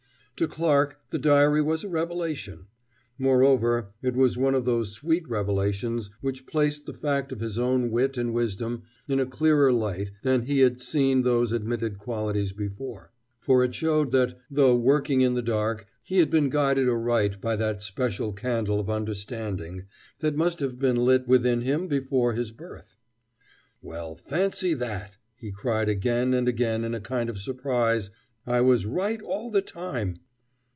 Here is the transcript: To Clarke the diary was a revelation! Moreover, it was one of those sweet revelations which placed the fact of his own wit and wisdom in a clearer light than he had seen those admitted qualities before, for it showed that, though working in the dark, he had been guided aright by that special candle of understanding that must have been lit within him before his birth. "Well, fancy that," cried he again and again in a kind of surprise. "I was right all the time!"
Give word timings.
To 0.37 0.47
Clarke 0.47 0.97
the 1.11 1.19
diary 1.19 1.61
was 1.61 1.83
a 1.83 1.87
revelation! 1.87 2.65
Moreover, 3.19 3.91
it 4.01 4.15
was 4.15 4.39
one 4.39 4.55
of 4.55 4.65
those 4.65 4.91
sweet 4.95 5.21
revelations 5.29 6.09
which 6.19 6.47
placed 6.47 6.87
the 6.87 6.95
fact 6.95 7.31
of 7.31 7.41
his 7.41 7.59
own 7.59 7.91
wit 7.91 8.17
and 8.17 8.33
wisdom 8.33 8.81
in 9.07 9.19
a 9.19 9.27
clearer 9.27 9.71
light 9.71 10.09
than 10.23 10.41
he 10.47 10.61
had 10.61 10.79
seen 10.79 11.21
those 11.21 11.51
admitted 11.51 11.99
qualities 11.99 12.53
before, 12.53 13.11
for 13.39 13.63
it 13.63 13.75
showed 13.75 14.09
that, 14.13 14.35
though 14.49 14.75
working 14.75 15.21
in 15.21 15.35
the 15.35 15.43
dark, 15.43 15.85
he 16.01 16.17
had 16.17 16.31
been 16.31 16.49
guided 16.49 16.89
aright 16.89 17.39
by 17.39 17.55
that 17.55 17.83
special 17.83 18.33
candle 18.33 18.79
of 18.79 18.89
understanding 18.89 19.83
that 20.21 20.35
must 20.35 20.59
have 20.59 20.79
been 20.79 20.95
lit 20.95 21.27
within 21.27 21.61
him 21.61 21.87
before 21.87 22.33
his 22.33 22.51
birth. 22.51 22.97
"Well, 23.79 24.15
fancy 24.15 24.73
that," 24.73 25.17
cried 25.53 25.87
he 25.87 25.91
again 25.91 26.33
and 26.33 26.47
again 26.47 26.83
in 26.83 26.95
a 26.95 26.99
kind 26.99 27.29
of 27.29 27.37
surprise. 27.37 28.09
"I 28.47 28.61
was 28.61 28.87
right 28.87 29.21
all 29.21 29.51
the 29.51 29.61
time!" 29.61 30.17